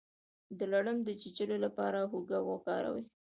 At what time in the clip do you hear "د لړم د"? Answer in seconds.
0.57-1.09